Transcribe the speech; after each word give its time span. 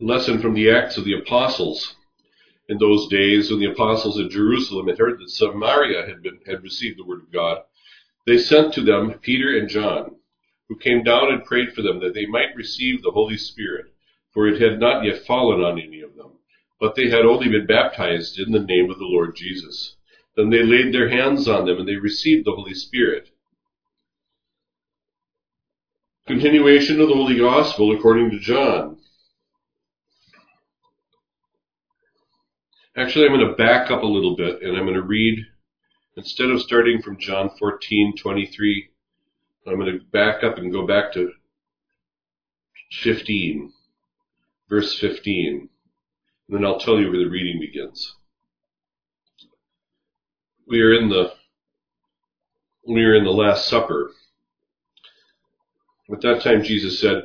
lesson 0.00 0.40
from 0.40 0.54
the 0.54 0.70
Acts 0.70 0.96
of 0.96 1.04
the 1.04 1.12
Apostles. 1.12 1.94
In 2.68 2.78
those 2.78 3.08
days, 3.08 3.50
when 3.50 3.60
the 3.60 3.70
apostles 3.70 4.18
in 4.18 4.30
Jerusalem 4.30 4.88
had 4.88 4.98
heard 4.98 5.18
that 5.18 5.28
Samaria 5.28 6.06
had, 6.06 6.22
been, 6.22 6.38
had 6.46 6.62
received 6.62 6.98
the 6.98 7.04
word 7.04 7.20
of 7.20 7.32
God, 7.32 7.58
they 8.26 8.38
sent 8.38 8.72
to 8.74 8.80
them 8.80 9.18
Peter 9.20 9.58
and 9.58 9.68
John, 9.68 10.16
who 10.68 10.76
came 10.76 11.02
down 11.02 11.32
and 11.32 11.44
prayed 11.44 11.74
for 11.74 11.82
them 11.82 12.00
that 12.00 12.14
they 12.14 12.26
might 12.26 12.54
receive 12.56 13.02
the 13.02 13.10
Holy 13.10 13.36
Spirit, 13.36 13.86
for 14.32 14.46
it 14.46 14.60
had 14.60 14.78
not 14.78 15.04
yet 15.04 15.26
fallen 15.26 15.60
on 15.60 15.78
any 15.80 16.00
of 16.00 16.14
them, 16.14 16.30
but 16.78 16.94
they 16.94 17.10
had 17.10 17.26
only 17.26 17.48
been 17.48 17.66
baptized 17.66 18.38
in 18.38 18.52
the 18.52 18.60
name 18.60 18.90
of 18.90 18.98
the 18.98 19.04
Lord 19.04 19.34
Jesus. 19.36 19.96
Then 20.36 20.48
they 20.48 20.62
laid 20.62 20.94
their 20.94 21.08
hands 21.08 21.48
on 21.48 21.66
them 21.66 21.78
and 21.78 21.88
they 21.88 21.96
received 21.96 22.46
the 22.46 22.54
Holy 22.54 22.74
Spirit. 22.74 23.28
Continuation 26.26 27.00
of 27.00 27.08
the 27.08 27.14
Holy 27.14 27.36
Gospel 27.36 27.94
according 27.94 28.30
to 28.30 28.38
John. 28.38 28.99
Actually, 33.00 33.24
I'm 33.24 33.32
going 33.32 33.48
to 33.48 33.54
back 33.54 33.90
up 33.90 34.02
a 34.02 34.06
little 34.06 34.36
bit 34.36 34.60
and 34.60 34.76
I'm 34.76 34.84
going 34.84 34.92
to 34.92 35.02
read, 35.02 35.38
instead 36.18 36.50
of 36.50 36.60
starting 36.60 37.00
from 37.00 37.18
John 37.18 37.48
14, 37.58 38.14
23, 38.14 38.90
I'm 39.66 39.78
going 39.78 39.98
to 39.98 40.04
back 40.12 40.44
up 40.44 40.58
and 40.58 40.70
go 40.70 40.86
back 40.86 41.10
to 41.14 41.32
15, 43.02 43.72
verse 44.68 44.98
15. 44.98 45.70
And 46.48 46.58
then 46.58 46.62
I'll 46.62 46.78
tell 46.78 47.00
you 47.00 47.08
where 47.08 47.20
the 47.20 47.30
reading 47.30 47.58
begins. 47.58 48.16
We 50.68 50.82
are 50.82 50.92
in 50.92 51.08
the, 51.08 51.32
we 52.86 53.02
are 53.02 53.14
in 53.14 53.24
the 53.24 53.30
Last 53.30 53.66
Supper. 53.66 54.10
At 56.12 56.20
that 56.20 56.42
time, 56.42 56.62
Jesus 56.62 57.00
said, 57.00 57.22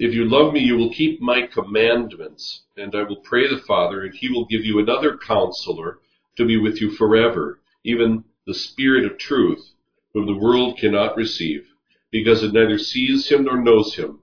if 0.00 0.14
you 0.14 0.24
love 0.24 0.54
me, 0.54 0.60
you 0.60 0.78
will 0.78 0.94
keep 0.94 1.20
my 1.20 1.42
commandments, 1.42 2.62
and 2.78 2.94
I 2.94 3.02
will 3.02 3.20
pray 3.20 3.46
the 3.46 3.58
Father, 3.58 4.02
and 4.02 4.14
he 4.14 4.30
will 4.30 4.46
give 4.46 4.64
you 4.64 4.78
another 4.78 5.18
counselor 5.18 5.98
to 6.36 6.46
be 6.46 6.56
with 6.56 6.80
you 6.80 6.90
forever, 6.90 7.60
even 7.84 8.24
the 8.46 8.54
Spirit 8.54 9.04
of 9.04 9.18
truth, 9.18 9.72
whom 10.14 10.24
the 10.24 10.38
world 10.38 10.78
cannot 10.78 11.18
receive, 11.18 11.66
because 12.10 12.42
it 12.42 12.54
neither 12.54 12.78
sees 12.78 13.28
him 13.28 13.44
nor 13.44 13.60
knows 13.60 13.94
him. 13.94 14.20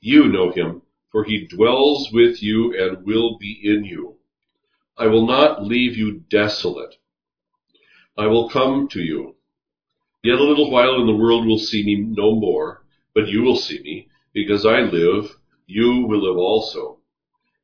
You 0.00 0.28
know 0.28 0.52
him, 0.52 0.82
for 1.10 1.24
he 1.24 1.48
dwells 1.48 2.12
with 2.12 2.40
you 2.40 2.72
and 2.78 3.04
will 3.04 3.36
be 3.36 3.58
in 3.64 3.82
you. 3.84 4.18
I 4.96 5.08
will 5.08 5.26
not 5.26 5.64
leave 5.64 5.96
you 5.96 6.22
desolate. 6.30 6.94
I 8.16 8.28
will 8.28 8.48
come 8.48 8.86
to 8.90 9.00
you. 9.00 9.34
Yet 10.22 10.38
a 10.38 10.44
little 10.44 10.70
while 10.70 11.00
and 11.00 11.08
the 11.08 11.16
world 11.16 11.48
will 11.48 11.58
see 11.58 11.82
me 11.84 11.96
no 11.96 12.36
more, 12.36 12.84
but 13.12 13.26
you 13.26 13.42
will 13.42 13.56
see 13.56 13.80
me 13.80 14.08
because 14.36 14.66
I 14.66 14.80
live, 14.80 15.34
you 15.66 16.04
will 16.06 16.28
live 16.28 16.36
also. 16.36 16.98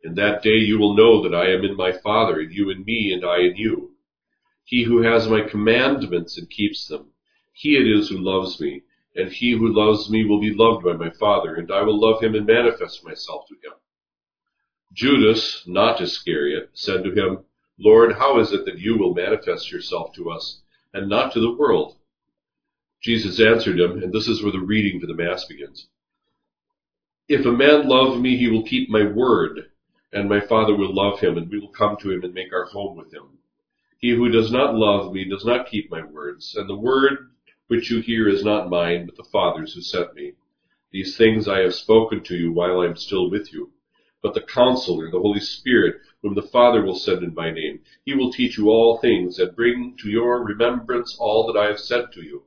In 0.05 0.15
that 0.15 0.43
day 0.43 0.57
you 0.57 0.79
will 0.79 0.97
know 0.97 1.23
that 1.23 1.37
I 1.37 1.51
am 1.51 1.67
in 1.67 1.77
my 1.77 1.93
Father, 1.93 2.41
and 2.41 2.51
you 2.51 2.71
in 2.71 2.83
me, 2.87 3.13
and 3.13 3.27
I 3.27 3.41
in 3.41 3.57
you. 3.57 3.91
He 4.65 4.83
who 4.83 5.03
has 5.03 5.29
my 5.29 5.43
commandments 5.43 6.39
and 6.39 6.49
keeps 6.49 6.87
them, 6.87 7.11
he 7.53 7.77
it 7.77 7.87
is 7.87 8.09
who 8.09 8.17
loves 8.17 8.59
me, 8.59 8.85
and 9.15 9.31
he 9.31 9.53
who 9.53 9.71
loves 9.71 10.09
me 10.09 10.25
will 10.25 10.41
be 10.41 10.55
loved 10.55 10.83
by 10.83 10.95
my 10.95 11.11
Father, 11.11 11.57
and 11.57 11.71
I 11.71 11.83
will 11.83 12.01
love 12.01 12.23
him 12.23 12.35
and 12.35 12.47
manifest 12.47 13.05
myself 13.05 13.47
to 13.49 13.55
him. 13.57 13.75
Judas, 14.95 15.65
not 15.67 16.01
Iscariot, 16.01 16.71
said 16.73 17.05
to 17.05 17.13
him, 17.13 17.45
Lord, 17.79 18.15
how 18.15 18.41
is 18.41 18.51
it 18.55 18.65
that 18.65 18.79
you 18.79 18.97
will 18.97 19.13
manifest 19.13 19.71
yourself 19.71 20.15
to 20.15 20.31
us, 20.31 20.63
and 20.95 21.11
not 21.11 21.35
to 21.35 21.41
the 21.41 21.53
world? 21.53 21.99
Jesus 23.03 23.41
answered 23.41 23.79
him, 23.79 24.03
and 24.03 24.11
this 24.11 24.27
is 24.27 24.43
where 24.43 24.53
the 24.53 24.59
reading 24.59 24.99
for 24.99 25.07
the 25.07 25.13
Mass 25.15 25.45
begins. 25.45 25.89
If 27.29 27.47
a 27.47 27.53
man 27.53 27.89
love 27.89 28.21
me, 28.21 28.37
he 28.37 28.49
will 28.49 28.65
keep 28.65 28.91
my 28.91 29.05
word, 29.05 29.71
and 30.13 30.29
my 30.29 30.41
Father 30.41 30.77
will 30.77 30.95
love 30.95 31.21
him, 31.21 31.39
and 31.39 31.51
we 31.51 31.61
will 31.61 31.69
come 31.69 31.97
to 31.99 32.11
him 32.11 32.25
and 32.25 32.35
make 32.35 32.53
our 32.53 32.67
home 32.67 32.97
with 32.97 33.15
him. 33.15 33.39
He 33.99 34.11
who 34.11 34.29
does 34.29 34.51
not 34.51 34.75
love 34.75 35.13
me 35.13 35.25
does 35.25 35.45
not 35.45 35.69
keep 35.69 35.89
my 35.91 36.03
words, 36.03 36.55
and 36.57 36.69
the 36.69 36.77
word 36.77 37.31
which 37.69 37.91
you 37.91 38.01
hear 38.01 38.29
is 38.29 38.45
not 38.45 38.69
mine, 38.69 39.07
but 39.07 39.17
the 39.17 39.31
Father's 39.31 39.73
who 39.73 39.81
sent 39.81 40.15
me. 40.15 40.33
These 40.91 41.17
things 41.17 41.49
I 41.49 41.61
have 41.61 41.75
spoken 41.75 42.23
to 42.25 42.37
you 42.37 42.53
while 42.53 42.81
I 42.81 42.87
am 42.87 42.97
still 42.97 43.31
with 43.31 43.53
you. 43.53 43.71
But 44.21 44.35
the 44.35 44.43
Counselor, 44.43 45.11
the 45.11 45.21
Holy 45.21 45.41
Spirit, 45.41 45.95
whom 46.23 46.35
the 46.35 46.43
Father 46.43 46.83
will 46.85 46.97
send 46.97 47.23
in 47.23 47.33
my 47.35 47.51
name, 47.51 47.81
he 48.05 48.15
will 48.15 48.31
teach 48.33 48.59
you 48.59 48.69
all 48.69 48.99
things 48.99 49.39
and 49.39 49.57
bring 49.57 49.97
to 50.01 50.11
your 50.11 50.43
remembrance 50.45 51.17
all 51.19 51.47
that 51.47 51.59
I 51.59 51.67
have 51.69 51.81
said 51.81 52.13
to 52.13 52.23
you. 52.23 52.43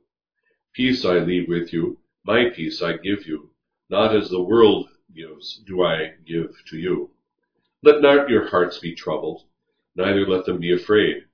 Peace 0.74 1.04
I 1.04 1.18
leave 1.18 1.48
with 1.48 1.72
you, 1.72 1.98
my 2.24 2.50
peace 2.54 2.82
I 2.82 2.92
give 2.98 3.26
you. 3.26 3.50
Not 3.88 4.16
as 4.16 4.28
the 4.28 4.42
world 4.42 4.88
gives, 5.14 5.62
do 5.66 5.84
I 5.84 6.14
give 6.26 6.52
to 6.70 6.76
you. 6.76 7.10
Let 7.82 8.02
not 8.02 8.28
your 8.28 8.48
hearts 8.48 8.78
be 8.78 8.94
troubled, 8.94 9.44
neither 9.94 10.26
let 10.26 10.44
them 10.44 10.58
be 10.58 10.72
afraid. 10.72 11.24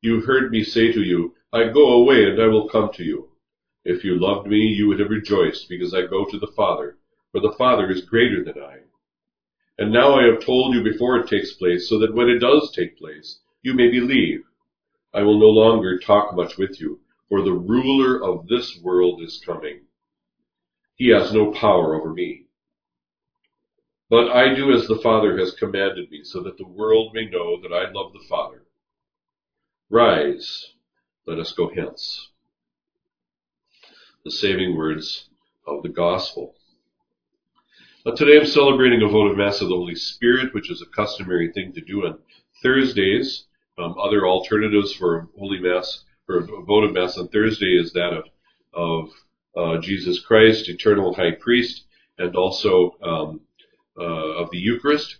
You 0.00 0.20
heard 0.20 0.50
me 0.50 0.62
say 0.62 0.90
to 0.90 1.02
you, 1.02 1.34
I 1.52 1.68
go 1.68 1.92
away 1.92 2.24
and 2.24 2.40
I 2.40 2.46
will 2.46 2.68
come 2.68 2.90
to 2.94 3.04
you. 3.04 3.28
If 3.84 4.04
you 4.04 4.18
loved 4.18 4.46
me, 4.46 4.58
you 4.58 4.88
would 4.88 5.00
have 5.00 5.10
rejoiced, 5.10 5.68
because 5.68 5.92
I 5.92 6.06
go 6.06 6.24
to 6.24 6.38
the 6.38 6.52
Father, 6.56 6.96
for 7.30 7.40
the 7.40 7.54
Father 7.58 7.90
is 7.90 8.06
greater 8.06 8.42
than 8.42 8.62
I. 8.62 8.78
And 9.76 9.92
now 9.92 10.14
I 10.14 10.24
have 10.24 10.40
told 10.40 10.74
you 10.74 10.82
before 10.82 11.18
it 11.18 11.28
takes 11.28 11.52
place, 11.52 11.88
so 11.88 11.98
that 11.98 12.14
when 12.14 12.28
it 12.28 12.38
does 12.38 12.70
take 12.70 12.96
place, 12.96 13.40
you 13.62 13.74
may 13.74 13.90
believe. 13.90 14.44
I 15.12 15.22
will 15.22 15.38
no 15.38 15.50
longer 15.50 15.98
talk 15.98 16.34
much 16.34 16.56
with 16.56 16.80
you, 16.80 17.00
for 17.28 17.42
the 17.42 17.52
ruler 17.52 18.24
of 18.24 18.46
this 18.46 18.78
world 18.82 19.20
is 19.20 19.42
coming. 19.44 19.80
He 20.96 21.08
has 21.08 21.32
no 21.32 21.52
power 21.52 21.94
over 21.94 22.12
me. 22.12 22.46
But 24.10 24.30
I 24.30 24.54
do 24.54 24.72
as 24.72 24.86
the 24.86 25.00
Father 25.02 25.38
has 25.38 25.54
commanded 25.54 26.10
me, 26.10 26.22
so 26.22 26.42
that 26.42 26.58
the 26.58 26.68
world 26.68 27.12
may 27.14 27.24
know 27.24 27.60
that 27.62 27.72
I 27.72 27.90
love 27.90 28.12
the 28.12 28.24
Father. 28.28 28.62
Rise, 29.88 30.74
let 31.26 31.38
us 31.38 31.52
go 31.52 31.70
hence. 31.74 32.28
The 34.24 34.30
saving 34.30 34.76
words 34.76 35.30
of 35.66 35.82
the 35.82 35.88
gospel. 35.88 36.54
Now, 38.04 38.12
today 38.12 38.38
I'm 38.38 38.46
celebrating 38.46 39.02
a 39.02 39.08
votive 39.08 39.36
Mass 39.36 39.60
of 39.60 39.68
the 39.68 39.76
Holy 39.76 39.94
Spirit, 39.94 40.52
which 40.52 40.70
is 40.70 40.82
a 40.82 40.86
customary 40.94 41.52
thing 41.52 41.72
to 41.72 41.80
do 41.80 42.04
on 42.04 42.18
Thursdays. 42.62 43.46
Um, 43.78 43.94
other 43.98 44.26
alternatives 44.26 44.92
for 44.92 45.28
Holy 45.38 45.58
Mass, 45.58 46.04
or 46.28 46.38
a 46.38 46.62
votive 46.64 46.92
Mass 46.92 47.16
on 47.16 47.28
Thursday 47.28 47.78
is 47.78 47.92
that 47.92 48.12
of, 48.12 48.24
of 48.74 49.10
uh, 49.56 49.78
Jesus 49.78 50.20
Christ, 50.20 50.68
eternal 50.68 51.14
high 51.14 51.32
priest, 51.32 51.84
and 52.18 52.36
also 52.36 52.96
um, 53.02 53.40
uh, 53.98 54.42
of 54.42 54.50
the 54.50 54.58
Eucharist, 54.58 55.18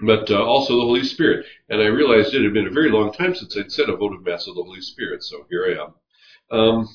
but 0.00 0.30
uh, 0.30 0.44
also 0.44 0.74
the 0.74 0.82
Holy 0.82 1.04
Spirit. 1.04 1.46
And 1.68 1.80
I 1.80 1.86
realized 1.86 2.34
it 2.34 2.42
had 2.42 2.52
been 2.52 2.66
a 2.66 2.70
very 2.70 2.90
long 2.90 3.12
time 3.12 3.34
since 3.34 3.56
I'd 3.56 3.72
said 3.72 3.88
a 3.88 3.96
votive 3.96 4.24
Mass 4.24 4.46
of 4.46 4.54
the 4.54 4.62
Holy 4.62 4.80
Spirit, 4.80 5.22
so 5.24 5.46
here 5.50 5.64
I 5.64 5.84
am. 5.84 6.58
Um, 6.58 6.88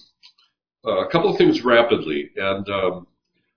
a 0.86 1.08
couple 1.08 1.30
of 1.30 1.38
things 1.38 1.64
rapidly, 1.64 2.32
and 2.36 2.68
um, 2.70 3.08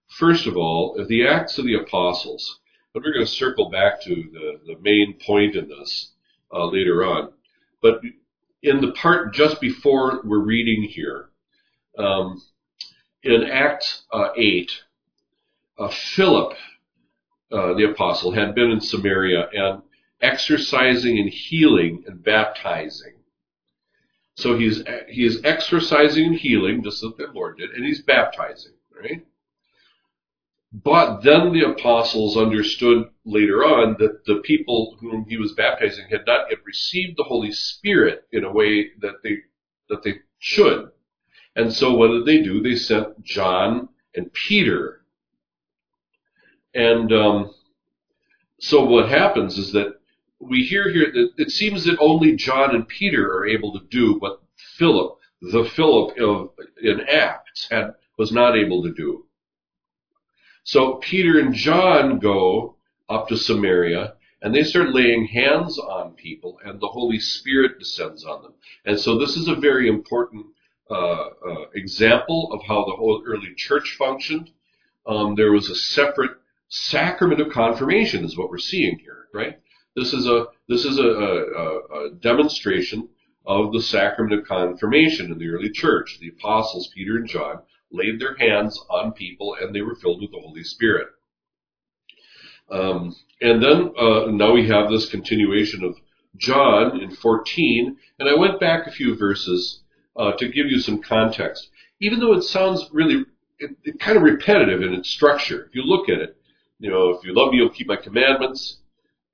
first 0.08 0.46
of 0.46 0.56
all, 0.56 1.04
the 1.08 1.26
Acts 1.26 1.58
of 1.58 1.66
the 1.66 1.74
Apostles. 1.74 2.60
And 2.94 3.04
we're 3.04 3.12
going 3.12 3.26
to 3.26 3.30
circle 3.30 3.70
back 3.70 4.00
to 4.02 4.14
the, 4.14 4.60
the 4.66 4.80
main 4.80 5.18
point 5.26 5.54
in 5.54 5.68
this 5.68 6.12
uh, 6.52 6.66
later 6.66 7.04
on. 7.04 7.32
But 7.82 8.00
in 8.62 8.80
the 8.80 8.92
part 8.92 9.34
just 9.34 9.60
before 9.60 10.20
we're 10.24 10.38
reading 10.38 10.82
here, 10.82 11.28
um, 11.98 12.42
in 13.26 13.44
Acts 13.44 14.04
uh, 14.12 14.28
8, 14.36 14.70
uh, 15.78 15.88
Philip, 15.88 16.54
uh, 17.52 17.74
the 17.74 17.90
apostle, 17.90 18.32
had 18.32 18.54
been 18.54 18.70
in 18.70 18.80
Samaria 18.80 19.48
and 19.52 19.82
exorcising 20.20 21.18
and 21.18 21.28
healing 21.28 22.04
and 22.06 22.22
baptizing. 22.22 23.12
So 24.36 24.58
he's 24.58 24.82
he 25.08 25.24
is 25.24 25.40
exorcising 25.44 26.26
and 26.26 26.36
healing, 26.36 26.82
just 26.82 27.02
as 27.02 27.12
the 27.16 27.26
Lord 27.34 27.58
did, 27.58 27.70
and 27.70 27.84
he's 27.84 28.02
baptizing, 28.02 28.72
right? 28.94 29.24
But 30.72 31.22
then 31.22 31.52
the 31.52 31.70
apostles 31.70 32.36
understood 32.36 33.08
later 33.24 33.64
on 33.64 33.96
that 33.98 34.26
the 34.26 34.42
people 34.44 34.96
whom 35.00 35.24
he 35.26 35.38
was 35.38 35.52
baptizing 35.52 36.06
had 36.10 36.26
not 36.26 36.50
yet 36.50 36.58
received 36.66 37.16
the 37.16 37.24
Holy 37.24 37.50
Spirit 37.50 38.24
in 38.30 38.44
a 38.44 38.52
way 38.52 38.90
that 39.00 39.22
they 39.22 39.38
that 39.88 40.02
they 40.02 40.16
should. 40.38 40.90
And 41.56 41.72
so 41.72 41.94
what 41.94 42.08
did 42.08 42.26
they 42.26 42.42
do? 42.42 42.62
They 42.62 42.76
sent 42.76 43.24
John 43.24 43.88
and 44.14 44.32
Peter. 44.32 45.00
And 46.74 47.10
um, 47.12 47.54
so 48.60 48.84
what 48.84 49.08
happens 49.08 49.56
is 49.56 49.72
that 49.72 49.94
we 50.38 50.62
hear 50.62 50.92
here 50.92 51.10
that 51.10 51.32
it 51.38 51.50
seems 51.50 51.84
that 51.84 51.98
only 51.98 52.36
John 52.36 52.74
and 52.74 52.86
Peter 52.86 53.32
are 53.32 53.46
able 53.46 53.72
to 53.72 53.86
do 53.90 54.18
what 54.18 54.42
Philip, 54.76 55.16
the 55.40 55.64
Philip 55.64 56.18
of 56.18 56.50
in 56.82 57.00
Acts, 57.08 57.68
had 57.70 57.94
was 58.18 58.32
not 58.32 58.56
able 58.56 58.82
to 58.82 58.92
do. 58.92 59.24
So 60.64 60.94
Peter 60.96 61.38
and 61.38 61.54
John 61.54 62.18
go 62.18 62.76
up 63.08 63.28
to 63.28 63.36
Samaria 63.36 64.14
and 64.42 64.54
they 64.54 64.62
start 64.62 64.94
laying 64.94 65.26
hands 65.26 65.78
on 65.78 66.12
people 66.12 66.58
and 66.64 66.80
the 66.80 66.88
Holy 66.88 67.18
Spirit 67.18 67.78
descends 67.78 68.24
on 68.24 68.42
them. 68.42 68.52
And 68.84 69.00
so 69.00 69.18
this 69.18 69.36
is 69.36 69.48
a 69.48 69.54
very 69.54 69.88
important 69.88 70.46
uh, 70.90 70.94
uh, 70.94 71.64
example 71.74 72.50
of 72.52 72.62
how 72.66 72.84
the 72.84 72.96
whole 72.96 73.22
early 73.26 73.54
church 73.56 73.96
functioned. 73.98 74.50
Um, 75.06 75.34
there 75.34 75.52
was 75.52 75.68
a 75.68 75.74
separate 75.74 76.32
sacrament 76.68 77.40
of 77.40 77.50
confirmation 77.50 78.24
is 78.24 78.36
what 78.36 78.50
we're 78.50 78.58
seeing 78.58 78.98
here, 78.98 79.26
right? 79.32 79.58
This 79.94 80.12
is 80.12 80.26
a 80.26 80.46
this 80.68 80.84
is 80.84 80.98
a, 80.98 81.08
a, 81.08 82.06
a 82.06 82.10
demonstration 82.20 83.08
of 83.46 83.72
the 83.72 83.80
sacrament 83.80 84.40
of 84.40 84.46
confirmation 84.46 85.32
in 85.32 85.38
the 85.38 85.48
early 85.48 85.70
church. 85.70 86.18
The 86.20 86.28
apostles 86.28 86.90
Peter 86.94 87.16
and 87.16 87.28
John 87.28 87.62
laid 87.90 88.20
their 88.20 88.36
hands 88.36 88.78
on 88.90 89.12
people 89.12 89.56
and 89.60 89.74
they 89.74 89.82
were 89.82 89.94
filled 89.94 90.20
with 90.20 90.32
the 90.32 90.40
Holy 90.40 90.64
Spirit. 90.64 91.08
Um, 92.70 93.14
and 93.40 93.62
then 93.62 93.92
uh, 93.98 94.26
now 94.30 94.52
we 94.52 94.68
have 94.68 94.90
this 94.90 95.08
continuation 95.08 95.84
of 95.84 95.96
John 96.36 97.00
in 97.00 97.10
14, 97.10 97.96
and 98.18 98.28
I 98.28 98.34
went 98.34 98.60
back 98.60 98.86
a 98.86 98.92
few 98.92 99.16
verses 99.16 99.82
uh, 100.16 100.32
to 100.32 100.48
give 100.48 100.66
you 100.66 100.78
some 100.78 101.02
context. 101.02 101.68
Even 102.00 102.20
though 102.20 102.34
it 102.34 102.42
sounds 102.42 102.88
really 102.92 103.24
it, 103.58 103.70
it 103.84 104.00
kind 104.00 104.16
of 104.16 104.22
repetitive 104.22 104.82
in 104.82 104.94
its 104.94 105.08
structure, 105.08 105.64
if 105.64 105.74
you 105.74 105.82
look 105.82 106.08
at 106.08 106.18
it, 106.18 106.36
you 106.78 106.90
know, 106.90 107.10
if 107.10 107.24
you 107.24 107.34
love 107.34 107.52
me, 107.52 107.58
you'll 107.58 107.70
keep 107.70 107.86
my 107.86 107.96
commandments. 107.96 108.78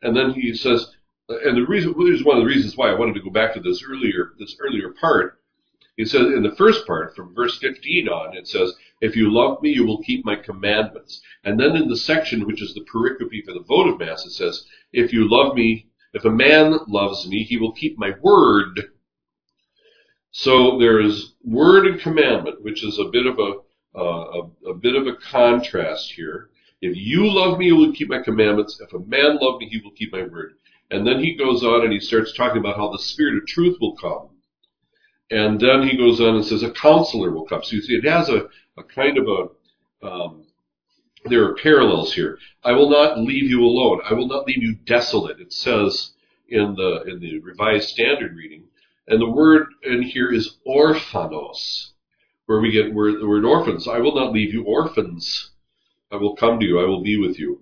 And 0.02 0.16
then 0.16 0.32
he 0.32 0.54
says, 0.54 0.92
and 1.28 1.56
the 1.56 1.66
reason, 1.66 1.94
here's 1.96 2.24
one 2.24 2.36
of 2.36 2.42
the 2.42 2.48
reasons 2.48 2.76
why 2.76 2.90
I 2.90 2.98
wanted 2.98 3.14
to 3.14 3.22
go 3.22 3.30
back 3.30 3.54
to 3.54 3.60
this 3.60 3.82
earlier, 3.82 4.32
this 4.38 4.56
earlier 4.60 4.90
part. 4.90 5.38
He 5.96 6.04
says 6.04 6.22
in 6.22 6.42
the 6.42 6.54
first 6.56 6.86
part, 6.86 7.14
from 7.14 7.34
verse 7.34 7.58
15 7.58 8.08
on, 8.08 8.36
it 8.36 8.48
says, 8.48 8.72
if 9.00 9.16
you 9.16 9.32
love 9.32 9.60
me, 9.62 9.70
you 9.70 9.84
will 9.84 10.02
keep 10.02 10.24
my 10.24 10.36
commandments. 10.36 11.20
And 11.44 11.58
then 11.58 11.76
in 11.76 11.88
the 11.88 11.96
section, 11.96 12.46
which 12.46 12.62
is 12.62 12.74
the 12.74 12.86
pericope 12.92 13.44
for 13.44 13.52
the 13.52 13.64
votive 13.66 13.98
mass, 13.98 14.24
it 14.24 14.30
says, 14.30 14.64
if 14.92 15.12
you 15.12 15.28
love 15.28 15.54
me, 15.54 15.86
if 16.14 16.24
a 16.24 16.30
man 16.30 16.78
loves 16.86 17.28
me, 17.28 17.42
he 17.42 17.56
will 17.56 17.72
keep 17.72 17.98
my 17.98 18.12
word. 18.22 18.91
So 20.32 20.78
there 20.78 21.00
is 21.00 21.34
word 21.44 21.86
and 21.86 22.00
commandment, 22.00 22.62
which 22.62 22.82
is 22.82 22.98
a 22.98 23.04
bit 23.04 23.26
of 23.26 23.38
a, 23.38 23.52
uh, 23.94 24.40
a, 24.64 24.70
a 24.70 24.74
bit 24.74 24.96
of 24.96 25.06
a 25.06 25.16
contrast 25.16 26.10
here. 26.10 26.48
If 26.80 26.96
you 26.96 27.30
love 27.30 27.58
me, 27.58 27.66
you 27.66 27.76
will 27.76 27.92
keep 27.92 28.08
my 28.08 28.22
commandments. 28.22 28.80
If 28.80 28.92
a 28.94 28.98
man 28.98 29.38
love 29.40 29.60
me, 29.60 29.68
he 29.68 29.78
will 29.78 29.92
keep 29.92 30.10
my 30.12 30.22
word. 30.22 30.54
And 30.90 31.06
then 31.06 31.20
he 31.22 31.36
goes 31.36 31.62
on 31.62 31.82
and 31.82 31.92
he 31.92 32.00
starts 32.00 32.32
talking 32.32 32.58
about 32.58 32.76
how 32.76 32.90
the 32.90 32.98
Spirit 32.98 33.36
of 33.36 33.46
truth 33.46 33.76
will 33.80 33.94
come. 33.96 34.30
And 35.30 35.60
then 35.60 35.86
he 35.86 35.96
goes 35.96 36.20
on 36.20 36.36
and 36.36 36.44
says 36.44 36.62
a 36.62 36.70
counselor 36.70 37.30
will 37.30 37.46
come. 37.46 37.62
So 37.62 37.76
you 37.76 37.82
see, 37.82 37.94
it 37.94 38.04
has 38.04 38.28
a, 38.28 38.48
a 38.78 38.82
kind 38.82 39.18
of 39.18 39.28
a, 39.28 40.06
um, 40.06 40.46
there 41.26 41.44
are 41.44 41.54
parallels 41.54 42.12
here. 42.12 42.38
I 42.64 42.72
will 42.72 42.90
not 42.90 43.18
leave 43.18 43.50
you 43.50 43.64
alone. 43.64 44.00
I 44.08 44.14
will 44.14 44.28
not 44.28 44.46
leave 44.46 44.62
you 44.62 44.74
desolate. 44.74 45.40
It 45.40 45.52
says 45.52 46.12
in 46.48 46.74
the, 46.74 47.02
in 47.04 47.20
the 47.20 47.38
Revised 47.40 47.90
Standard 47.90 48.34
reading. 48.34 48.64
And 49.08 49.20
the 49.20 49.28
word 49.28 49.66
in 49.82 50.02
here 50.02 50.32
is 50.32 50.58
orphanos, 50.66 51.92
where 52.46 52.60
we 52.60 52.70
get 52.70 52.94
word, 52.94 53.20
the 53.20 53.26
word 53.26 53.44
orphans. 53.44 53.88
I 53.88 53.98
will 53.98 54.14
not 54.14 54.32
leave 54.32 54.54
you 54.54 54.64
orphans. 54.64 55.50
I 56.10 56.16
will 56.16 56.36
come 56.36 56.60
to 56.60 56.66
you. 56.66 56.80
I 56.80 56.84
will 56.84 57.02
be 57.02 57.16
with 57.16 57.38
you. 57.38 57.60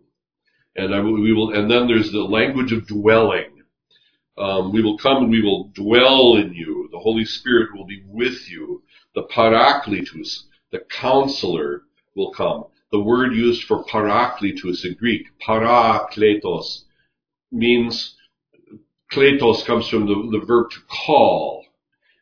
And 0.77 0.95
I 0.95 1.01
will, 1.01 1.21
we 1.21 1.33
will, 1.33 1.53
and 1.53 1.71
then 1.71 1.87
there's 1.87 2.13
the 2.13 2.21
language 2.21 2.73
of 2.73 2.87
dwelling. 2.87 3.63
Um, 4.39 4.73
we 4.73 4.83
will 4.83 4.97
come 4.99 5.25
and 5.25 5.31
we 5.31 5.43
will 5.43 5.65
dwell 5.75 6.37
in 6.37 6.55
you. 6.55 6.89
The 6.93 6.99
Holy 6.99 7.25
Spirit 7.25 7.75
will 7.75 7.85
be 7.85 8.03
with 8.07 8.49
you. 8.51 8.83
The 9.15 9.25
Parakletos, 9.25 10.45
the 10.73 10.81
counselor, 10.91 11.83
will 12.15 12.33
come. 12.33 12.65
The 12.93 13.01
word 13.01 13.35
used 13.35 13.65
for 13.65 13.85
Parakletos 13.85 14.85
in 14.85 14.95
Greek, 14.95 15.27
parakletos, 15.47 16.85
means, 17.53 18.17
kletos 19.13 19.65
comes 19.65 19.89
from 19.89 20.07
the, 20.07 20.39
the 20.39 20.45
verb 20.45 20.71
to 20.71 20.81
call. 20.89 21.67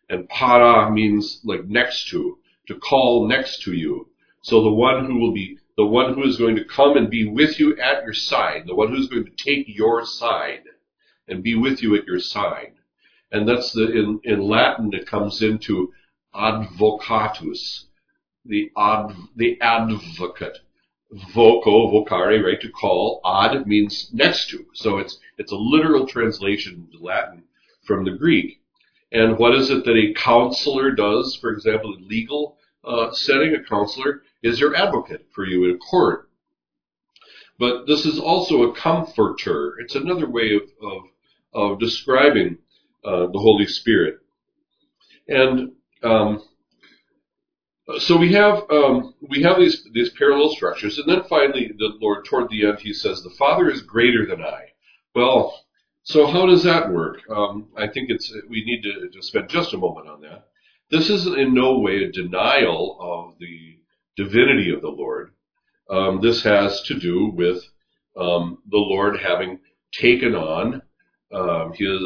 And 0.09 0.29
para 0.29 0.91
means 0.91 1.41
like 1.45 1.67
next 1.67 2.09
to, 2.09 2.39
to 2.69 2.79
call 2.79 3.29
next 3.29 3.63
to 3.65 3.75
you. 3.75 4.09
So 4.43 4.63
the 4.63 4.73
one 4.73 5.05
who 5.05 5.19
will 5.19 5.33
be 5.33 5.59
the 5.77 5.87
one 5.87 6.15
who 6.15 6.25
is 6.25 6.37
going 6.37 6.57
to 6.57 6.65
come 6.65 6.97
and 6.97 7.09
be 7.09 7.25
with 7.25 7.61
you 7.61 7.79
at 7.79 8.03
your 8.03 8.13
side, 8.13 8.65
the 8.67 8.75
one 8.75 8.89
who's 8.89 9.09
going 9.09 9.25
to 9.25 9.31
take 9.31 9.67
your 9.69 10.05
side 10.05 10.63
and 11.29 11.43
be 11.43 11.55
with 11.55 11.83
you 11.83 11.95
at 11.95 12.05
your 12.05 12.19
side. 12.19 12.73
And 13.31 13.49
that's 13.49 13.73
the, 13.73 13.89
in, 13.93 14.21
in 14.25 14.43
Latin, 14.43 14.93
it 14.93 15.07
comes 15.07 15.41
into 15.41 15.93
advocatus, 16.35 17.85
the 18.45 18.73
ad, 18.77 19.15
the 19.37 19.61
advocate. 19.61 20.59
Voco, 21.11 21.91
vocare, 21.91 22.45
right, 22.45 22.61
to 22.61 22.71
call. 22.71 23.21
Ad 23.25 23.67
means 23.67 24.11
next 24.13 24.51
to. 24.51 24.67
So 24.75 24.99
it's, 24.99 25.19
it's 25.39 25.53
a 25.53 25.57
literal 25.57 26.07
translation 26.07 26.87
into 26.87 27.03
Latin 27.03 27.45
from 27.85 28.05
the 28.05 28.11
Greek. 28.11 28.61
And 29.11 29.39
what 29.39 29.55
is 29.55 29.71
it 29.71 29.85
that 29.85 29.97
a 29.97 30.13
counselor 30.15 30.91
does, 30.91 31.35
for 31.35 31.51
example, 31.51 31.97
in 31.97 32.07
legal 32.07 32.59
uh, 32.85 33.11
setting? 33.13 33.55
A 33.55 33.63
counselor 33.65 34.23
is 34.43 34.61
your 34.61 34.77
advocate 34.77 35.27
for 35.35 35.47
you 35.47 35.71
in 35.71 35.79
court. 35.79 36.29
But 37.59 37.87
this 37.87 38.05
is 38.05 38.19
also 38.19 38.65
a 38.65 38.75
comforter. 38.75 39.77
It's 39.81 39.95
another 39.95 40.29
way 40.29 40.55
of, 40.55 40.63
of, 40.83 41.03
of 41.55 41.81
describing 41.81 42.59
uh, 43.05 43.27
the 43.27 43.39
Holy 43.39 43.67
Spirit. 43.67 44.19
And 45.27 45.73
um, 46.03 46.43
so 47.97 48.17
we 48.19 48.33
have 48.35 48.65
um, 48.71 49.15
we 49.29 49.43
have 49.43 49.59
these 49.59 49.87
these 49.93 50.11
parallel 50.11 50.51
structures, 50.51 50.99
and 50.99 51.09
then 51.09 51.23
finally, 51.29 51.73
the 51.79 51.97
Lord 52.01 52.25
toward 52.27 52.51
the 52.51 52.67
end, 52.67 52.81
He 52.81 52.93
says, 52.93 53.23
"The 53.23 53.31
Father 53.31 53.71
is 53.71 53.81
greater 53.81 54.27
than 54.27 54.43
I." 54.43 54.73
Well, 55.15 55.65
so 56.03 56.27
how 56.27 56.47
does 56.47 56.63
that 56.65 56.93
work? 56.93 57.21
Um, 57.31 57.69
I 57.77 57.87
think 57.89 58.11
it's 58.11 58.33
we 58.49 58.65
need 58.65 58.83
to, 58.83 59.09
to 59.09 59.23
spend 59.23 59.49
just 59.49 59.73
a 59.73 59.79
moment 59.79 60.09
on 60.09 60.21
that. 60.23 60.49
This 60.91 61.09
is 61.09 61.27
in 61.27 61.55
no 61.55 61.79
way 61.79 62.05
a 62.05 62.13
denial 62.13 62.99
of 63.01 63.39
the 63.39 63.79
divinity 64.17 64.71
of 64.71 64.83
the 64.83 64.89
Lord. 64.89 65.33
Um, 65.91 66.21
this 66.21 66.43
has 66.43 66.83
to 66.83 66.99
do 66.99 67.31
with 67.35 67.63
um, 68.17 68.59
the 68.71 68.79
Lord 68.79 69.19
having 69.19 69.61
taken 69.93 70.35
on 70.35 70.83
um, 71.33 71.73
his, 71.73 72.01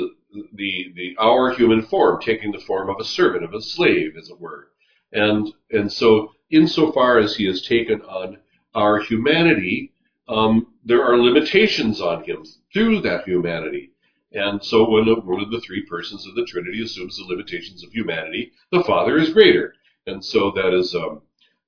the 0.54 0.92
the 0.94 1.16
our 1.18 1.52
human 1.52 1.82
form, 1.82 2.20
taking 2.20 2.52
the 2.52 2.60
form 2.60 2.88
of 2.88 2.96
a 3.00 3.04
servant, 3.04 3.44
of 3.44 3.54
a 3.54 3.60
slave, 3.60 4.12
as 4.16 4.28
it 4.28 4.40
were, 4.40 4.68
and 5.12 5.52
and 5.70 5.92
so 5.92 6.32
insofar 6.50 7.18
as 7.18 7.36
he 7.36 7.46
has 7.46 7.62
taken 7.62 8.00
on 8.02 8.38
our 8.74 9.00
humanity, 9.00 9.92
um, 10.28 10.74
there 10.84 11.02
are 11.04 11.16
limitations 11.18 12.00
on 12.00 12.24
him 12.24 12.44
through 12.72 13.00
that 13.00 13.24
humanity. 13.24 13.90
And 14.32 14.64
so 14.64 14.88
when 14.88 15.06
one 15.06 15.42
of 15.42 15.50
the 15.50 15.60
three 15.60 15.84
persons 15.84 16.26
of 16.26 16.34
the 16.34 16.46
Trinity 16.46 16.82
assumes 16.82 17.16
the 17.16 17.24
limitations 17.24 17.84
of 17.84 17.92
humanity, 17.92 18.52
the 18.70 18.82
Father 18.84 19.18
is 19.18 19.32
greater. 19.32 19.74
And 20.06 20.24
so 20.24 20.50
that 20.52 20.72
is 20.74 20.94
um, 20.94 21.22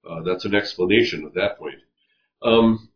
uh, 0.08 0.22
that's 0.22 0.44
an 0.44 0.54
explanation 0.54 1.24
of 1.24 1.34
that 1.34 1.58
point. 1.58 1.78
Um, 2.42 2.88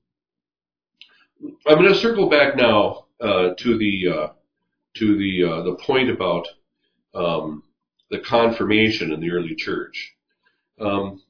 I'm 1.66 1.78
going 1.78 1.92
to 1.92 1.94
circle 1.94 2.28
back 2.28 2.56
now 2.56 3.06
uh, 3.20 3.50
to 3.58 3.78
the 3.78 4.08
uh, 4.08 4.28
to 4.94 5.18
the 5.18 5.44
uh, 5.44 5.62
the 5.62 5.74
point 5.74 6.10
about 6.10 6.48
um, 7.14 7.62
the 8.10 8.18
confirmation 8.18 9.12
in 9.12 9.20
the 9.20 9.30
early 9.30 9.54
church. 9.54 10.14
Um, 10.80 11.22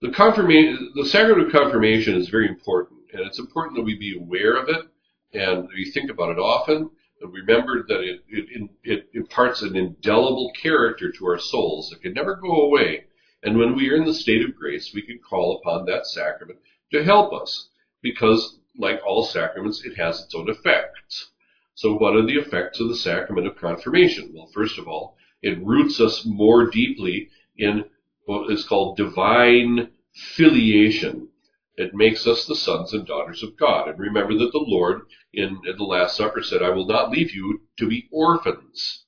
the 0.00 0.10
confirmation, 0.10 0.92
the 0.94 1.06
sacrament 1.06 1.46
of 1.46 1.52
confirmation 1.52 2.16
is 2.16 2.28
very 2.28 2.48
important, 2.48 3.00
and 3.12 3.22
it's 3.26 3.38
important 3.38 3.76
that 3.76 3.84
we 3.84 3.96
be 3.96 4.16
aware 4.18 4.56
of 4.56 4.68
it 4.68 4.86
and 5.32 5.68
we 5.74 5.90
think 5.90 6.10
about 6.10 6.30
it 6.30 6.38
often. 6.38 6.90
And 7.20 7.32
remember 7.32 7.84
that 7.86 8.00
it, 8.00 8.22
it, 8.28 8.70
it 8.82 9.08
imparts 9.14 9.62
an 9.62 9.76
indelible 9.76 10.50
character 10.60 11.10
to 11.12 11.26
our 11.26 11.38
souls 11.38 11.90
that 11.90 12.02
can 12.02 12.12
never 12.12 12.34
go 12.34 12.62
away. 12.62 13.04
And 13.42 13.58
when 13.58 13.76
we 13.76 13.90
are 13.90 13.96
in 13.96 14.04
the 14.04 14.14
state 14.14 14.44
of 14.44 14.56
grace, 14.56 14.92
we 14.92 15.02
can 15.02 15.18
call 15.18 15.58
upon 15.58 15.86
that 15.86 16.06
sacrament 16.06 16.58
to 16.92 17.04
help 17.04 17.32
us 17.32 17.68
because 18.02 18.58
like 18.76 19.00
all 19.06 19.24
sacraments, 19.24 19.84
it 19.84 19.96
has 19.96 20.22
its 20.22 20.34
own 20.34 20.48
effects. 20.48 21.30
So 21.74 21.94
what 21.94 22.14
are 22.14 22.26
the 22.26 22.36
effects 22.36 22.80
of 22.80 22.88
the 22.88 22.96
sacrament 22.96 23.46
of 23.46 23.56
confirmation? 23.56 24.32
Well, 24.34 24.50
first 24.52 24.78
of 24.78 24.88
all, 24.88 25.16
it 25.42 25.64
roots 25.64 26.00
us 26.00 26.24
more 26.24 26.70
deeply 26.70 27.28
in 27.56 27.84
what 28.24 28.50
is 28.50 28.64
called 28.64 28.96
divine 28.96 29.90
filiation. 30.14 31.28
It 31.76 31.94
makes 31.94 32.26
us 32.26 32.44
the 32.44 32.54
sons 32.54 32.92
and 32.92 33.06
daughters 33.06 33.42
of 33.42 33.56
God. 33.56 33.88
And 33.88 33.98
remember 33.98 34.34
that 34.38 34.52
the 34.52 34.58
Lord 34.58 35.02
in, 35.32 35.60
in 35.66 35.76
the 35.76 35.84
Last 35.84 36.16
Supper 36.16 36.42
said, 36.42 36.62
I 36.62 36.70
will 36.70 36.86
not 36.86 37.10
leave 37.10 37.34
you 37.34 37.62
to 37.78 37.88
be 37.88 38.08
orphans. 38.10 39.04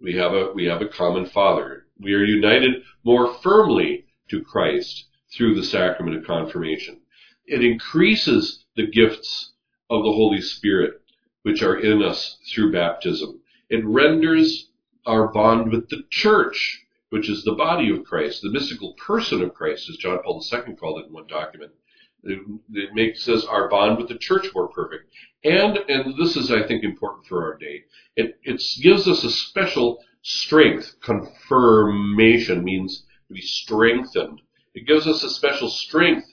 We 0.00 0.14
have 0.14 0.32
a, 0.32 0.52
we 0.54 0.64
have 0.66 0.80
a 0.80 0.88
common 0.88 1.26
father. 1.26 1.86
We 1.98 2.14
are 2.14 2.24
united 2.24 2.82
more 3.04 3.34
firmly 3.34 4.06
to 4.30 4.42
Christ 4.42 5.06
through 5.32 5.54
the 5.54 5.64
sacrament 5.64 6.16
of 6.16 6.24
confirmation. 6.24 7.00
It 7.46 7.64
increases 7.64 8.64
the 8.76 8.86
gifts 8.86 9.52
of 9.90 10.04
the 10.04 10.12
Holy 10.12 10.40
Spirit 10.40 11.00
which 11.42 11.62
are 11.62 11.78
in 11.78 12.02
us 12.02 12.38
through 12.52 12.72
baptism. 12.72 13.40
It 13.68 13.84
renders 13.84 14.70
our 15.06 15.28
bond 15.32 15.72
with 15.72 15.88
the 15.88 16.04
church, 16.10 16.81
which 17.12 17.28
is 17.28 17.44
the 17.44 17.52
body 17.52 17.90
of 17.90 18.04
Christ, 18.04 18.40
the 18.40 18.50
mystical 18.50 18.94
person 18.94 19.42
of 19.42 19.52
Christ, 19.52 19.86
as 19.90 19.98
John 19.98 20.18
Paul 20.24 20.42
II 20.50 20.74
called 20.76 20.98
it 20.98 21.08
in 21.08 21.12
one 21.12 21.26
document. 21.26 21.72
It, 22.24 22.38
it 22.72 22.94
makes 22.94 23.28
us 23.28 23.44
our 23.44 23.68
bond 23.68 23.98
with 23.98 24.08
the 24.08 24.16
church 24.16 24.46
more 24.54 24.68
perfect. 24.68 25.12
And, 25.44 25.76
and 25.88 26.14
this 26.18 26.38
is, 26.38 26.50
I 26.50 26.66
think, 26.66 26.82
important 26.82 27.26
for 27.26 27.44
our 27.44 27.58
day. 27.58 27.82
It, 28.16 28.30
it 28.44 28.62
gives 28.80 29.06
us 29.06 29.24
a 29.24 29.30
special 29.30 29.98
strength. 30.22 30.94
Confirmation 31.02 32.64
means 32.64 33.04
to 33.28 33.34
be 33.34 33.42
strengthened. 33.42 34.40
It 34.74 34.86
gives 34.86 35.06
us 35.06 35.22
a 35.22 35.28
special 35.28 35.68
strength 35.68 36.24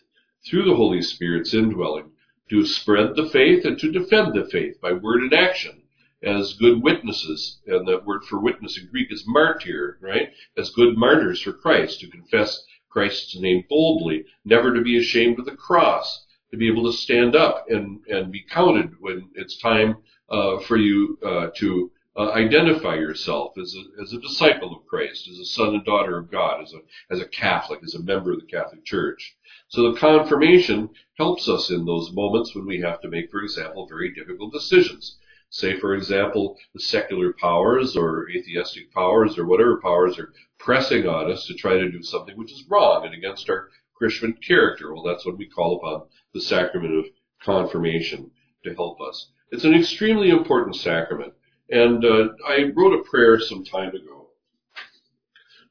through 0.48 0.64
the 0.64 0.78
Holy 0.78 1.02
Spirit's 1.02 1.54
indwelling, 1.54 2.10
to 2.52 2.66
spread 2.66 3.18
the 3.18 3.28
faith 3.28 3.66
and 3.66 3.78
to 3.80 3.92
defend 3.92 4.34
the 4.34 4.48
faith 4.50 4.80
by 4.82 4.94
word 4.94 5.24
and 5.24 5.34
action 5.34 5.79
as 6.24 6.54
good 6.54 6.82
witnesses. 6.82 7.60
And 7.68 7.88
that 7.88 8.06
word 8.06 8.24
for 8.26 8.40
witness 8.40 8.78
in 8.78 8.88
Greek 8.88 9.12
is 9.12 9.24
martyr, 9.28 9.98
right? 10.02 10.30
As 10.58 10.72
good 10.72 10.98
martyrs 10.98 11.42
for 11.42 11.54
Christ, 11.54 12.00
to 12.02 12.10
confess 12.10 12.66
Christ's 12.90 13.40
name 13.40 13.66
boldly, 13.70 14.26
never 14.44 14.74
to 14.74 14.82
be 14.82 14.98
ashamed 14.98 15.40
of 15.40 15.46
the 15.46 15.56
cross, 15.56 16.26
to 16.52 16.58
be 16.58 16.68
able 16.68 16.92
to 16.92 16.98
stand 16.98 17.36
up 17.36 17.66
and, 17.70 18.00
and 18.08 18.32
be 18.32 18.44
counted 18.50 19.00
when 19.00 19.30
it's 19.36 19.58
time 19.60 19.98
uh, 20.30 20.60
for 20.60 20.78
you 20.78 21.18
uh, 21.26 21.48
to 21.56 21.92
uh, 22.18 22.32
identify 22.32 22.96
yourself 22.96 23.58
as 23.58 23.76
a, 23.76 24.02
as 24.02 24.14
a 24.14 24.20
disciple 24.20 24.76
of 24.76 24.86
Christ, 24.88 25.30
as 25.30 25.40
a 25.40 25.46
son 25.46 25.76
and 25.76 25.86
daughter 25.86 26.18
of 26.18 26.32
God, 26.32 26.62
as 26.62 26.74
a, 26.74 26.80
as 27.14 27.22
a 27.22 27.28
Catholic, 27.28 27.80
as 27.84 27.96
a 27.96 28.04
member 28.04 28.34
of 28.34 28.42
the 28.42 28.48
Catholic 28.48 28.84
Church. 28.84 29.38
So 29.68 29.92
the 29.92 30.00
confirmation 30.00 30.90
helps 31.18 31.48
us 31.48 31.70
in 31.70 31.86
those 31.86 32.12
moments 32.12 32.56
when 32.56 32.66
we 32.66 32.82
have 32.82 33.00
to 33.02 33.08
make, 33.08 33.30
for 33.30 33.42
example, 33.42 33.88
very 33.88 34.12
difficult 34.14 34.52
decisions. 34.52 35.18
Say, 35.52 35.80
for 35.80 35.96
example, 35.96 36.58
the 36.74 36.80
secular 36.80 37.34
powers 37.34 37.96
or 37.98 38.30
atheistic 38.30 38.92
powers 38.94 39.38
or 39.38 39.46
whatever 39.46 39.82
powers 39.82 40.20
are 40.20 40.34
pressing 40.60 41.08
on 41.08 41.32
us 41.32 41.48
to 41.48 41.56
try 41.56 41.78
to 41.78 41.90
do 41.90 42.04
something 42.04 42.38
which 42.38 42.52
is 42.52 42.66
wrong 42.70 43.06
and 43.06 43.16
against 43.16 43.50
our 43.50 43.70
Christian 43.96 44.34
character. 44.34 44.94
Well, 44.94 45.04
that's 45.04 45.26
when 45.26 45.38
we 45.38 45.48
call 45.48 45.78
upon 45.78 46.08
the 46.34 46.42
sacrament 46.42 46.96
of 46.96 47.06
confirmation 47.42 48.32
to 48.64 48.76
help 48.76 49.02
us. 49.02 49.32
It's 49.52 49.66
an 49.66 49.74
extremely 49.74 50.30
important 50.30 50.76
sacrament. 50.76 51.34
And 51.70 52.04
uh, 52.06 52.30
I 52.48 52.72
wrote 52.76 53.00
a 53.00 53.10
prayer 53.10 53.40
some 53.40 53.64
time 53.64 53.90
ago 53.90 54.30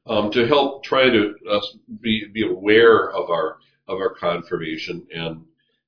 um, 0.05 0.31
to 0.31 0.47
help 0.47 0.83
try 0.83 1.09
to 1.09 1.35
uh, 1.49 1.61
be, 2.01 2.25
be 2.33 2.47
aware 2.47 3.11
of 3.11 3.29
our 3.29 3.57
of 3.87 3.97
our 3.99 4.13
confirmation 4.13 5.07
and 5.13 5.43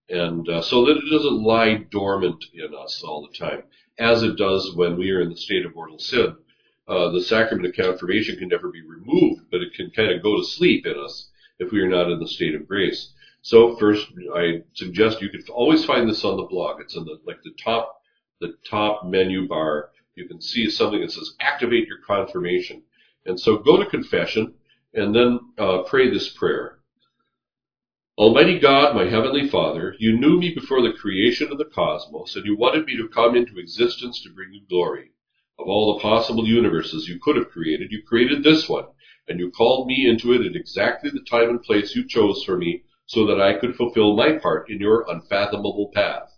and 0.10 0.50
uh, 0.50 0.62
so 0.62 0.86
that 0.86 0.98
it 0.98 1.10
doesn't 1.10 1.44
lie 1.44 1.76
dormant 1.90 2.44
in 2.54 2.76
us 2.76 3.02
all 3.04 3.28
the 3.28 3.38
time, 3.38 3.64
as 4.00 4.24
it 4.24 4.38
does 4.38 4.74
when 4.76 4.98
we 4.98 5.12
are 5.12 5.22
in 5.22 5.30
the 5.30 5.36
state 5.36 5.66
of 5.66 5.76
mortal 5.76 6.00
sin. 6.00 6.36
Uh, 6.88 7.10
the 7.10 7.22
sacrament 7.22 7.68
of 7.68 7.76
confirmation 7.76 8.36
can 8.38 8.48
never 8.48 8.70
be 8.70 8.82
removed, 8.82 9.42
but 9.52 9.62
it 9.62 9.74
can 9.74 9.90
kind 9.92 10.12
of 10.12 10.22
go 10.22 10.36
to 10.36 10.44
sleep 10.44 10.86
in 10.86 10.98
us 10.98 11.30
if 11.60 11.72
we 11.72 11.80
are 11.80 11.88
not 11.88 12.10
in 12.10 12.20
the 12.20 12.28
state 12.28 12.56
of 12.56 12.68
grace. 12.68 13.14
So 13.44 13.76
first, 13.78 14.08
I 14.36 14.62
suggest 14.74 15.22
you 15.22 15.30
could 15.30 15.48
always 15.50 15.86
find 15.86 16.08
this 16.08 16.24
on 16.24 16.38
the 16.38 16.44
blog. 16.44 16.80
It's 16.80 16.96
in 16.96 17.06
the 17.06 17.18
like 17.26 17.42
the 17.44 17.52
top 17.52 18.02
the 18.40 18.54
top 18.68 19.06
menu 19.06 19.48
bar 19.48 19.90
you 20.16 20.28
can 20.28 20.42
see 20.42 20.70
something 20.70 21.00
that 21.02 21.12
says 21.12 21.32
activate 21.40 21.88
your 21.88 22.00
confirmation. 22.00 22.82
And 23.26 23.40
so 23.40 23.58
go 23.58 23.78
to 23.78 23.86
confession 23.86 24.54
and 24.94 25.16
then 25.16 25.40
uh, 25.58 25.80
pray 25.84 26.10
this 26.10 26.30
prayer. 26.30 26.78
Almighty 28.22 28.60
God, 28.60 28.94
my 28.94 29.06
heavenly 29.06 29.50
Father, 29.50 29.96
you 29.98 30.16
knew 30.16 30.38
me 30.38 30.54
before 30.54 30.84
the 30.84 30.94
creation 30.94 31.52
of 31.52 31.58
the 31.58 31.66
cosmos, 31.66 32.36
and 32.36 32.46
you 32.46 32.56
wanted 32.56 32.86
me 32.86 32.96
to 32.96 33.08
come 33.08 33.36
into 33.36 33.58
existence 33.58 34.22
to 34.22 34.30
bring 34.30 34.54
you 34.54 34.62
glory. 34.70 35.10
Of 35.58 35.66
all 35.66 35.96
the 35.96 36.02
possible 36.04 36.48
universes 36.48 37.08
you 37.08 37.18
could 37.20 37.36
have 37.36 37.50
created, 37.50 37.88
you 37.90 38.04
created 38.04 38.44
this 38.44 38.70
one, 38.70 38.86
and 39.28 39.40
you 39.40 39.50
called 39.50 39.88
me 39.88 40.08
into 40.08 40.34
it 40.34 40.46
at 40.46 40.56
exactly 40.56 41.10
the 41.10 41.26
time 41.28 41.50
and 41.50 41.64
place 41.64 41.96
you 41.96 42.08
chose 42.08 42.44
for 42.44 42.60
me 42.60 42.84
so 43.08 43.26
that 43.26 43.42
I 43.42 43.58
could 43.58 43.76
fulfill 43.76 44.16
my 44.16 44.34
part 44.34 44.70
in 44.70 44.80
your 44.80 45.04
unfathomable 45.10 45.90
path. 45.92 46.30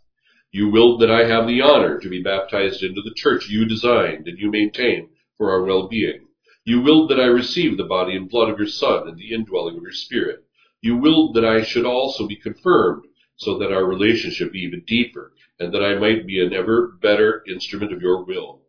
You 0.53 0.69
willed 0.69 1.01
that 1.01 1.11
I 1.11 1.27
have 1.27 1.47
the 1.47 1.59
honor 1.59 1.99
to 1.99 2.09
be 2.09 2.23
baptized 2.23 2.81
into 2.81 3.01
the 3.01 3.13
church 3.13 3.49
you 3.49 3.65
designed 3.65 4.29
and 4.29 4.39
you 4.39 4.49
maintain 4.49 5.09
for 5.37 5.51
our 5.51 5.65
well-being. 5.65 6.27
You 6.63 6.81
willed 6.81 7.09
that 7.09 7.19
I 7.19 7.25
receive 7.25 7.75
the 7.75 7.83
body 7.83 8.15
and 8.15 8.29
blood 8.29 8.49
of 8.49 8.57
your 8.57 8.69
Son 8.69 9.05
and 9.09 9.17
the 9.17 9.33
indwelling 9.33 9.75
of 9.75 9.83
your 9.83 9.91
Spirit. 9.91 10.45
You 10.85 10.97
willed 10.97 11.35
that 11.35 11.45
I 11.45 11.63
should 11.63 11.85
also 11.85 12.27
be 12.27 12.35
confirmed 12.35 13.05
so 13.37 13.57
that 13.57 13.71
our 13.71 13.85
relationship 13.85 14.51
be 14.51 14.63
even 14.63 14.83
deeper 14.85 15.31
and 15.57 15.73
that 15.73 15.81
I 15.81 15.95
might 15.97 16.27
be 16.27 16.41
an 16.41 16.51
ever 16.51 16.97
better 17.01 17.41
instrument 17.47 17.93
of 17.93 18.01
your 18.01 18.25
will. 18.25 18.63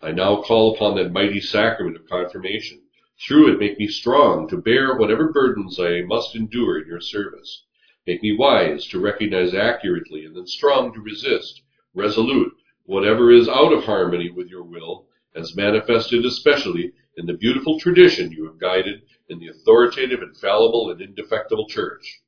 I 0.00 0.12
now 0.12 0.40
call 0.40 0.72
upon 0.72 0.94
that 0.94 1.10
mighty 1.10 1.40
sacrament 1.40 1.96
of 1.96 2.06
confirmation. 2.06 2.82
Through 3.26 3.52
it 3.52 3.58
make 3.58 3.76
me 3.76 3.88
strong 3.88 4.48
to 4.50 4.56
bear 4.56 4.94
whatever 4.94 5.32
burdens 5.32 5.80
I 5.80 6.02
must 6.02 6.36
endure 6.36 6.80
in 6.80 6.86
your 6.86 7.00
service. 7.00 7.64
Make 8.06 8.22
me 8.22 8.36
wise 8.36 8.86
to 8.90 9.00
recognize 9.00 9.52
accurately 9.52 10.26
and 10.26 10.36
then 10.36 10.46
strong 10.46 10.94
to 10.94 11.00
resist, 11.00 11.62
resolute, 11.92 12.52
whatever 12.84 13.32
is 13.32 13.48
out 13.48 13.72
of 13.72 13.82
harmony 13.82 14.30
with 14.30 14.48
your 14.48 14.62
will, 14.62 15.08
as 15.34 15.56
manifested 15.56 16.24
especially 16.24 16.92
in 17.16 17.26
the 17.26 17.34
beautiful 17.34 17.80
tradition 17.80 18.30
you 18.30 18.44
have 18.44 18.58
guided 18.58 19.02
in 19.28 19.38
the 19.38 19.48
authoritative, 19.48 20.22
infallible, 20.22 20.90
and 20.90 21.00
indefectible 21.00 21.68
church. 21.68 22.20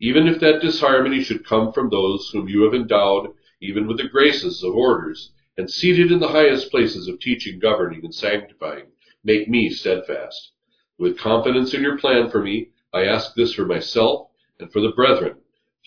Even 0.00 0.26
if 0.26 0.40
that 0.40 0.60
disharmony 0.60 1.22
should 1.22 1.46
come 1.46 1.72
from 1.72 1.90
those 1.90 2.28
whom 2.30 2.48
you 2.48 2.62
have 2.62 2.74
endowed 2.74 3.28
even 3.60 3.86
with 3.86 3.96
the 3.96 4.08
graces 4.08 4.62
of 4.62 4.74
orders, 4.74 5.32
and 5.56 5.70
seated 5.70 6.12
in 6.12 6.18
the 6.18 6.28
highest 6.28 6.70
places 6.70 7.08
of 7.08 7.18
teaching, 7.18 7.58
governing, 7.58 8.04
and 8.04 8.14
sanctifying, 8.14 8.86
make 9.24 9.48
me 9.48 9.70
steadfast. 9.70 10.52
With 10.98 11.18
confidence 11.18 11.72
in 11.72 11.82
your 11.82 11.98
plan 11.98 12.30
for 12.30 12.42
me, 12.42 12.68
I 12.92 13.04
ask 13.04 13.34
this 13.34 13.54
for 13.54 13.64
myself 13.64 14.28
and 14.60 14.70
for 14.70 14.80
the 14.80 14.92
brethren, 14.92 15.36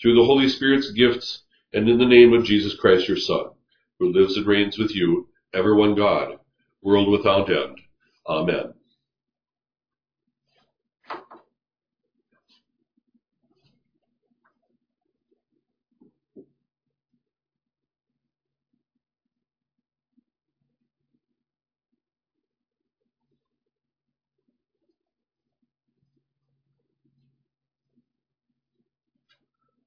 through 0.00 0.14
the 0.14 0.24
Holy 0.24 0.48
Spirit's 0.48 0.90
gifts, 0.90 1.42
and 1.72 1.88
in 1.88 1.98
the 1.98 2.06
name 2.06 2.32
of 2.32 2.44
Jesus 2.44 2.74
Christ 2.74 3.06
your 3.06 3.16
Son, 3.16 3.50
who 3.98 4.12
lives 4.12 4.36
and 4.36 4.46
reigns 4.46 4.78
with 4.78 4.94
you, 4.94 5.28
ever 5.54 5.74
one 5.74 5.94
God, 5.94 6.38
world 6.82 7.08
without 7.08 7.50
end. 7.50 7.78
Amen. 8.26 8.79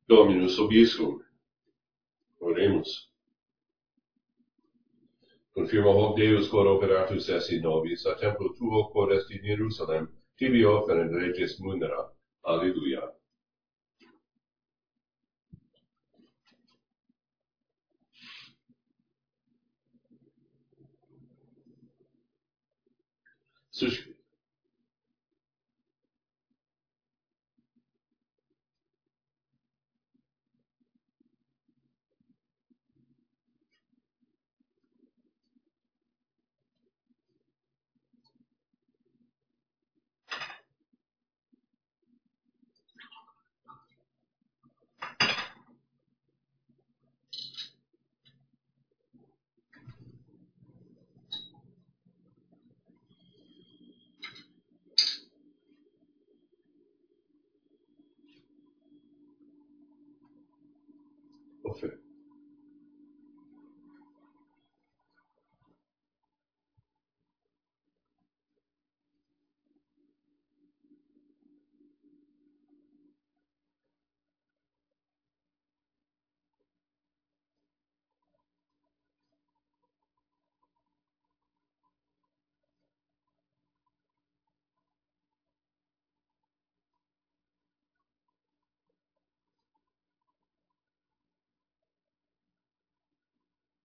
Dominus 0.08 0.60
obiscum. 0.60 1.22
Oremus. 2.40 3.10
Confirma 5.54 5.92
hoc 5.94 6.18
Deus 6.18 6.50
quod 6.50 6.68
operatus 6.68 7.30
es 7.30 7.50
in 7.52 7.62
nobis, 7.62 8.06
a 8.06 8.16
templo 8.20 8.54
tuo 8.58 8.90
quod 8.92 9.12
est 9.12 9.30
in 9.32 9.44
Jerusalem, 9.46 10.08
tibi 10.36 10.64
offerent 10.66 11.14
reges 11.14 11.60
munera. 11.60 12.10
Alleluia. 12.42 13.12
Such 23.70 24.13